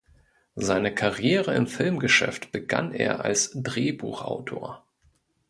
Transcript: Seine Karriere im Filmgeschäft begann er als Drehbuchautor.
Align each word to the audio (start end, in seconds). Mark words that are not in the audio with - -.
Seine 0.55 0.95
Karriere 0.95 1.53
im 1.53 1.67
Filmgeschäft 1.67 2.51
begann 2.51 2.91
er 2.91 3.23
als 3.23 3.51
Drehbuchautor. 3.53 4.83